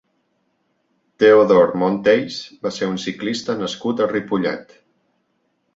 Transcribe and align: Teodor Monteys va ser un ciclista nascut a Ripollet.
Teodor 1.23 1.75
Monteys 1.83 2.39
va 2.65 2.73
ser 2.79 2.91
un 2.95 2.99
ciclista 3.07 3.59
nascut 3.63 4.01
a 4.07 4.11
Ripollet. 4.17 4.77